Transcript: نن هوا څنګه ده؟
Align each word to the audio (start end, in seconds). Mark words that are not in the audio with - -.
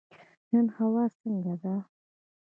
نن 0.51 0.65
هوا 0.77 1.05
څنګه 1.19 1.53
ده؟ 1.63 1.75